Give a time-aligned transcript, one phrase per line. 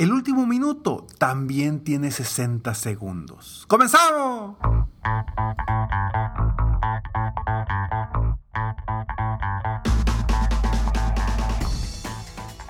[0.00, 3.66] El último minuto también tiene 60 segundos.
[3.68, 4.56] ¡Comenzamos!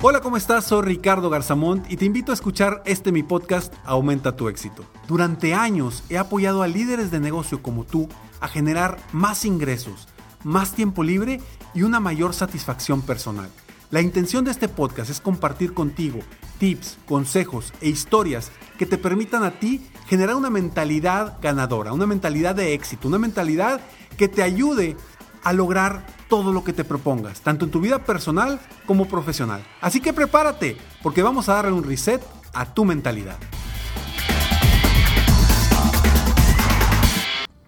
[0.03, 0.65] Hola, ¿cómo estás?
[0.65, 4.85] Soy Ricardo Garzamont y te invito a escuchar este mi podcast Aumenta tu éxito.
[5.07, 8.09] Durante años he apoyado a líderes de negocio como tú
[8.41, 10.09] a generar más ingresos,
[10.43, 11.41] más tiempo libre
[11.75, 13.51] y una mayor satisfacción personal.
[13.93, 16.19] La intención de este podcast es compartir contigo
[16.61, 22.55] tips, consejos e historias que te permitan a ti generar una mentalidad ganadora, una mentalidad
[22.55, 23.81] de éxito, una mentalidad
[24.19, 24.97] que te ayude
[25.43, 29.65] a lograr todo lo que te propongas, tanto en tu vida personal como profesional.
[29.81, 33.39] Así que prepárate, porque vamos a darle un reset a tu mentalidad.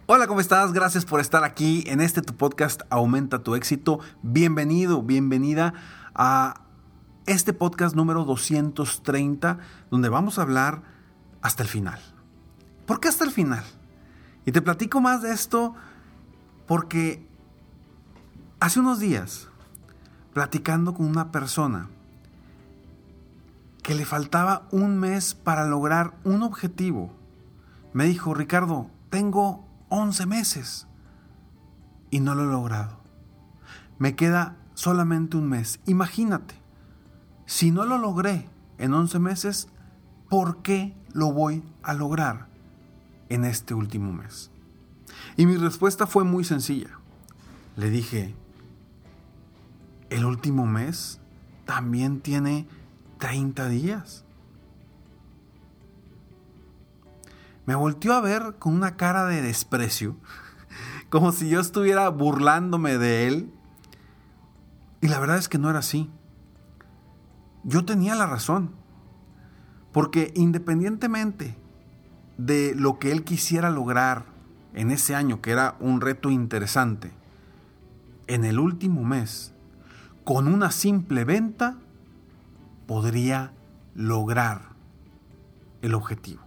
[0.05, 0.71] Hola, ¿cómo estás?
[0.71, 4.01] Gracias por estar aquí en este tu podcast Aumenta tu éxito.
[4.21, 5.73] Bienvenido, bienvenida
[6.13, 6.62] a
[7.25, 10.83] este podcast número 230, donde vamos a hablar
[11.41, 11.99] hasta el final.
[12.85, 13.63] ¿Por qué hasta el final?
[14.45, 15.75] Y te platico más de esto
[16.67, 17.25] porque
[18.59, 19.47] hace unos días,
[20.33, 21.89] platicando con una persona
[23.81, 27.13] que le faltaba un mes para lograr un objetivo,
[27.93, 30.87] me dijo, Ricardo, tengo 11 meses
[32.09, 32.99] y no lo he logrado.
[33.99, 35.79] Me queda solamente un mes.
[35.85, 36.62] Imagínate,
[37.45, 39.67] si no lo logré en 11 meses,
[40.29, 42.47] ¿por qué lo voy a lograr
[43.29, 44.51] en este último mes?
[45.35, 46.99] Y mi respuesta fue muy sencilla.
[47.75, 48.35] Le dije,
[50.09, 51.19] el último mes
[51.65, 52.67] también tiene
[53.19, 54.25] 30 días.
[57.65, 60.17] Me volteó a ver con una cara de desprecio,
[61.09, 63.53] como si yo estuviera burlándome de él.
[65.01, 66.09] Y la verdad es que no era así
[67.63, 68.71] yo tenía la razón.
[69.91, 71.55] Porque independientemente
[72.37, 74.25] de lo que él quisiera lograr
[74.73, 77.11] en ese año, que era un reto interesante,
[78.27, 79.53] en el último mes,
[80.23, 81.77] con una simple venta,
[82.87, 83.53] podría
[83.93, 84.73] lograr
[85.81, 86.41] el objetivo.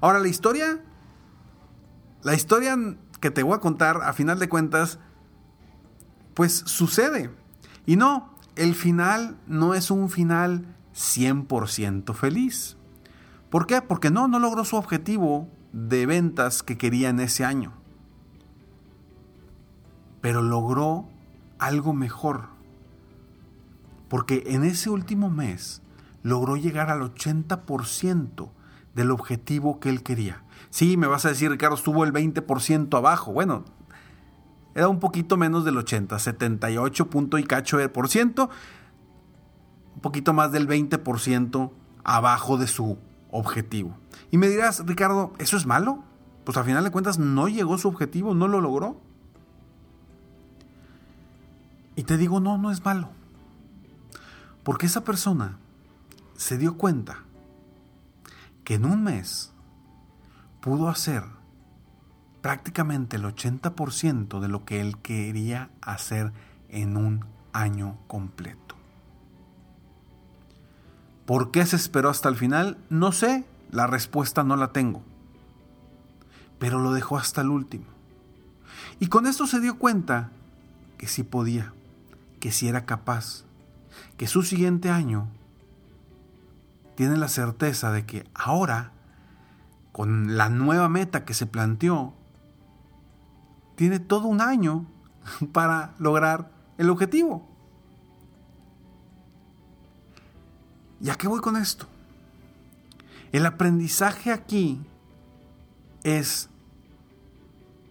[0.00, 0.80] Ahora, la historia,
[2.22, 2.76] la historia
[3.20, 4.98] que te voy a contar, a final de cuentas,
[6.34, 7.30] pues sucede.
[7.86, 12.76] Y no, el final no es un final 100% feliz.
[13.50, 13.82] ¿Por qué?
[13.82, 17.72] Porque no, no logró su objetivo de ventas que quería en ese año.
[20.20, 21.08] Pero logró
[21.58, 22.48] algo mejor.
[24.08, 25.82] Porque en ese último mes
[26.22, 28.50] logró llegar al 80%
[28.94, 30.44] del objetivo que él quería.
[30.70, 33.32] Sí, me vas a decir, Ricardo, estuvo el 20% abajo.
[33.32, 33.64] Bueno,
[34.74, 38.50] era un poquito menos del 80, 78 punto y cacho por ciento,
[39.94, 41.70] un poquito más del 20%
[42.04, 42.98] abajo de su
[43.30, 43.96] objetivo.
[44.30, 46.04] Y me dirás, Ricardo, ¿eso es malo?
[46.44, 49.00] Pues al final de cuentas no llegó su objetivo, no lo logró.
[51.94, 53.10] Y te digo, no, no es malo.
[54.62, 55.58] Porque esa persona
[56.36, 57.18] se dio cuenta
[58.64, 59.52] que en un mes
[60.60, 61.24] pudo hacer
[62.42, 66.32] prácticamente el 80% de lo que él quería hacer
[66.68, 68.76] en un año completo.
[71.24, 72.76] ¿Por qué se esperó hasta el final?
[72.90, 75.02] No sé, la respuesta no la tengo.
[76.58, 77.84] Pero lo dejó hasta el último.
[78.98, 80.30] Y con esto se dio cuenta
[80.98, 81.72] que sí podía,
[82.40, 83.44] que sí era capaz,
[84.16, 85.28] que su siguiente año
[86.96, 88.92] tiene la certeza de que ahora,
[89.92, 92.14] con la nueva meta que se planteó,
[93.82, 94.86] tiene todo un año
[95.52, 97.44] para lograr el objetivo.
[101.00, 101.88] ¿Y a qué voy con esto?
[103.32, 104.80] El aprendizaje aquí
[106.04, 106.48] es,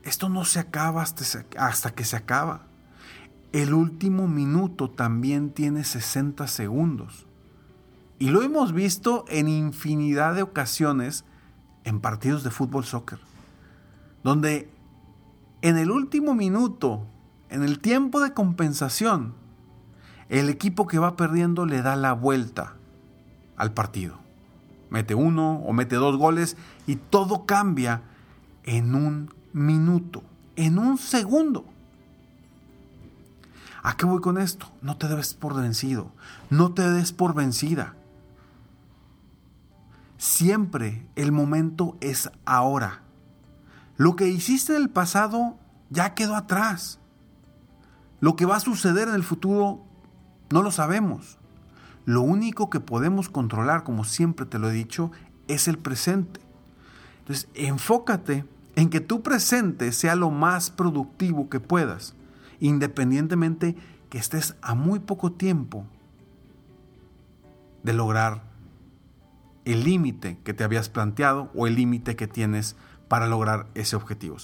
[0.03, 2.61] esto no se acaba hasta, que se acaba.
[3.51, 7.25] El último minuto también tiene 60 segundos.
[8.17, 11.25] Y lo hemos visto en infinidad de ocasiones
[11.83, 13.19] en partidos de fútbol soccer,
[14.23, 14.71] donde
[15.62, 17.06] en el último minuto,
[17.50, 19.34] en el tiempo de compensación,
[20.30, 22.75] el equipo que va perdiendo le da la vuelta
[23.58, 24.18] al partido.
[24.90, 28.02] Mete uno o mete dos goles y todo cambia
[28.63, 30.24] en un minuto,
[30.56, 31.66] en un segundo.
[33.84, 34.68] ¿A qué voy con esto?
[34.81, 36.12] No te debes por vencido,
[36.50, 37.96] no te des por vencida.
[40.18, 43.02] Siempre el momento es ahora.
[44.01, 45.59] Lo que hiciste en el pasado
[45.92, 47.00] ya quedó atrás.
[48.19, 49.86] Lo que va a suceder en el futuro
[50.50, 51.38] no lo sabemos.
[52.06, 55.12] Lo único que podemos controlar, como siempre te lo he dicho,
[55.48, 56.39] es el presente.
[57.19, 58.44] Entonces, enfócate
[58.75, 62.15] en que tu presente sea lo más productivo que puedas,
[62.59, 63.75] independientemente
[64.09, 65.86] que estés a muy poco tiempo
[67.83, 68.42] de lograr
[69.63, 72.75] el límite que te habías planteado o el límite que tienes
[73.12, 74.38] para lograr ese objetivo.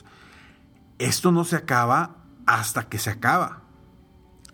[0.99, 3.61] Esto no se acaba hasta que se acaba.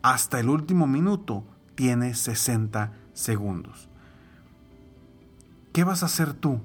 [0.04, 1.44] Hasta el último minuto
[1.74, 3.90] tiene 60 segundos.
[5.74, 6.62] ¿Qué vas a hacer tú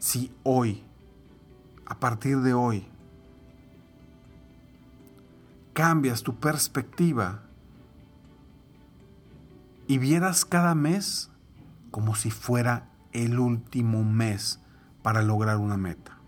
[0.00, 0.82] si hoy,
[1.86, 2.88] a partir de hoy,
[5.74, 7.42] cambias tu perspectiva
[9.86, 11.30] y vieras cada mes
[11.92, 14.58] como si fuera el último mes
[15.04, 16.21] para lograr una meta.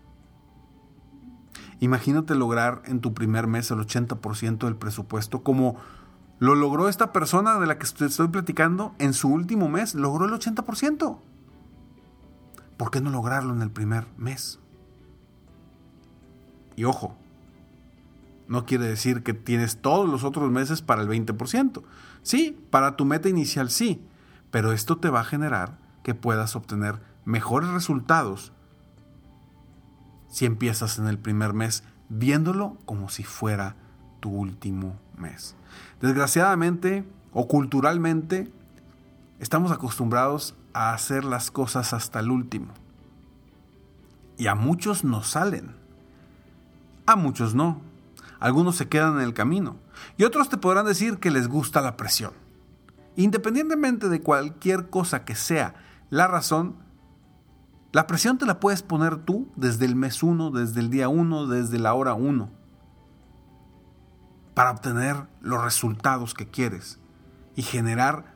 [1.79, 5.77] Imagínate lograr en tu primer mes el 80% del presupuesto como
[6.39, 10.31] lo logró esta persona de la que estoy platicando en su último mes, logró el
[10.31, 11.19] 80%.
[12.77, 14.59] ¿Por qué no lograrlo en el primer mes?
[16.75, 17.15] Y ojo,
[18.47, 21.83] no quiere decir que tienes todos los otros meses para el 20%.
[22.21, 24.05] Sí, para tu meta inicial sí,
[24.51, 28.51] pero esto te va a generar que puedas obtener mejores resultados
[30.35, 33.77] si empiezas en el primer mes viéndolo como si fuera
[34.19, 35.55] tu último mes.
[36.01, 38.51] Desgraciadamente o culturalmente
[39.39, 42.73] estamos acostumbrados a hacer las cosas hasta el último.
[44.37, 45.73] Y a muchos nos salen.
[47.05, 47.79] A muchos no.
[48.41, 49.77] Algunos se quedan en el camino.
[50.17, 52.33] Y otros te podrán decir que les gusta la presión.
[53.15, 55.75] Independientemente de cualquier cosa que sea
[56.09, 56.75] la razón,
[57.95, 61.47] la presión te la puedes poner tú desde el mes 1, desde el día 1,
[61.47, 62.51] desde la hora 1
[64.53, 66.99] para obtener los resultados que quieres
[67.55, 68.33] y generar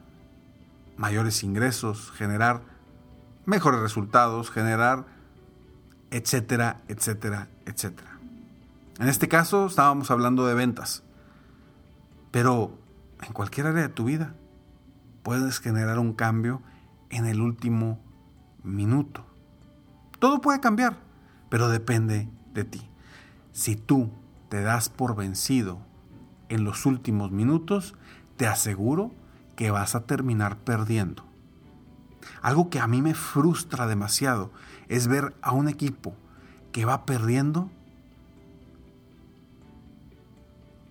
[0.95, 2.61] mayores ingresos, generar
[3.45, 5.07] mejores resultados, generar
[6.09, 8.17] etcétera, etcétera, etcétera.
[8.97, 11.03] En este caso estábamos hablando de ventas,
[12.31, 12.79] pero
[13.27, 14.35] en cualquier área de tu vida
[15.21, 16.61] puedes generar un cambio
[17.09, 17.99] en el último
[18.63, 19.28] minuto.
[20.19, 20.97] Todo puede cambiar,
[21.49, 22.89] pero depende de ti.
[23.53, 24.09] Si tú
[24.49, 25.79] te das por vencido
[26.49, 27.95] en los últimos minutos,
[28.37, 29.11] te aseguro
[29.55, 31.23] que vas a terminar perdiendo.
[32.41, 34.51] Algo que a mí me frustra demasiado
[34.87, 36.13] es ver a un equipo
[36.71, 37.69] que va perdiendo,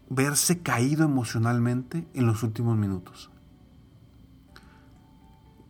[0.08, 3.30] verse caído emocionalmente en los últimos minutos,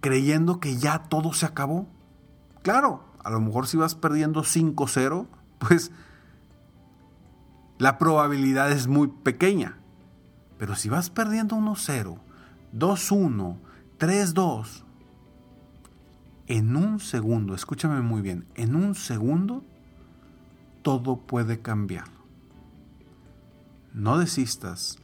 [0.00, 1.87] creyendo que ya todo se acabó.
[2.62, 5.27] Claro, a lo mejor si vas perdiendo 5-0,
[5.59, 5.93] pues
[7.77, 9.77] la probabilidad es muy pequeña.
[10.57, 12.19] Pero si vas perdiendo 1-0,
[12.73, 13.59] 2-1,
[13.99, 14.85] 3-2,
[16.47, 19.63] en un segundo, escúchame muy bien, en un segundo
[20.81, 22.07] todo puede cambiar.
[23.93, 24.97] No desistas,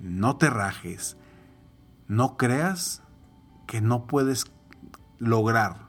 [0.00, 1.18] no te rajes,
[2.08, 3.02] no creas
[3.66, 4.46] que no puedes
[5.18, 5.85] lograr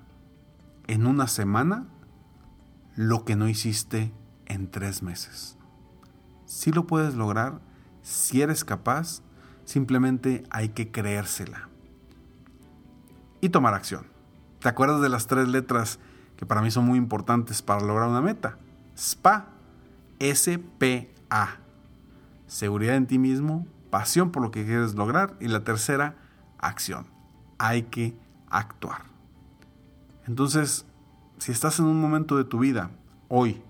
[0.87, 1.87] en una semana
[2.95, 4.11] lo que no hiciste
[4.45, 5.57] en tres meses.
[6.45, 7.61] Si lo puedes lograr
[8.01, 9.21] si eres capaz,
[9.65, 11.67] simplemente hay que creérsela.
[13.41, 14.07] Y tomar acción.
[14.59, 15.99] ¿Te acuerdas de las tres letras
[16.37, 18.57] que para mí son muy importantes para lograr una meta?
[18.95, 19.49] SPA,
[20.19, 21.57] S-P-A.
[22.47, 26.15] Seguridad en ti mismo, pasión por lo que quieres lograr y la tercera,
[26.57, 27.07] acción.
[27.57, 28.17] Hay que
[28.49, 29.16] actuar.
[30.27, 30.85] Entonces,
[31.37, 32.91] si estás en un momento de tu vida,
[33.29, 33.61] hoy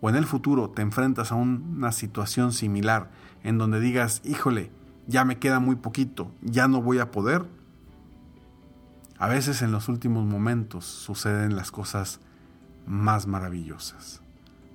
[0.00, 3.10] o en el futuro, te enfrentas a una situación similar
[3.42, 4.70] en donde digas, híjole,
[5.06, 7.46] ya me queda muy poquito, ya no voy a poder,
[9.16, 12.18] A veces en los últimos momentos suceden las cosas
[12.84, 14.20] más maravillosas.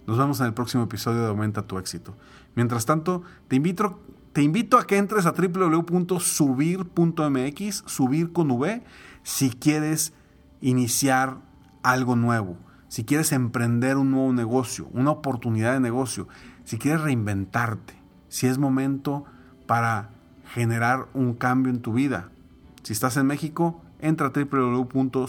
[0.07, 2.15] Nos vemos en el próximo episodio de Aumenta tu éxito.
[2.55, 3.99] Mientras tanto, te invito,
[4.31, 6.23] te invito a que entres a www.subir.mx,
[7.85, 8.81] subir con V,
[9.23, 10.13] si quieres
[10.61, 11.37] iniciar
[11.83, 16.27] algo nuevo, si quieres emprender un nuevo negocio, una oportunidad de negocio,
[16.63, 17.93] si quieres reinventarte,
[18.27, 19.25] si es momento
[19.67, 20.09] para
[20.53, 22.29] generar un cambio en tu vida.
[22.83, 25.27] Si estás en México, entra a www.subir.mx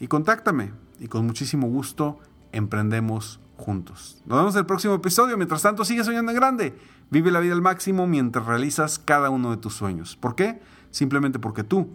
[0.00, 2.18] y contáctame y con muchísimo gusto
[2.52, 4.22] emprendemos juntos.
[4.26, 5.36] Nos vemos en el próximo episodio.
[5.36, 6.78] Mientras tanto, sigue soñando en grande.
[7.10, 10.16] Vive la vida al máximo mientras realizas cada uno de tus sueños.
[10.16, 10.60] ¿Por qué?
[10.94, 11.88] Simplemente porque tú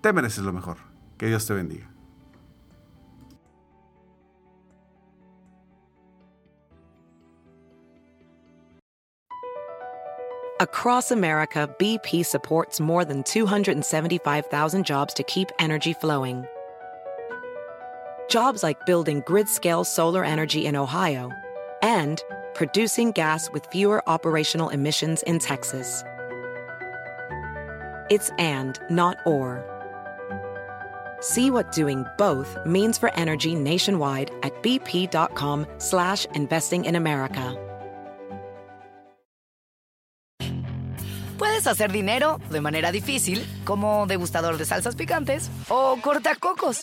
[0.00, 0.78] te mereces lo mejor.
[1.18, 1.86] Que Dios te bendiga.
[10.60, 16.46] Across America, BP supports more than 275,000 jobs to keep energy flowing.
[18.30, 21.30] Jobs like building grid scale solar energy in Ohio
[21.82, 22.22] and
[22.54, 26.02] producing gas with fewer operational emissions in Texas.
[28.10, 29.64] It's and, not or.
[31.20, 37.56] See what doing both means for energy nationwide at bp.com slash investing in America.
[41.38, 46.82] Puedes hacer dinero de manera difícil, como degustador de salsas picantes, o cortacocos,